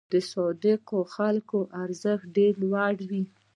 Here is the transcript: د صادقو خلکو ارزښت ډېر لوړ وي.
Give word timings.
د 0.13 0.13
صادقو 0.31 0.99
خلکو 1.15 1.57
ارزښت 1.83 2.25
ډېر 2.37 2.53
لوړ 2.63 2.95
وي. 3.09 3.23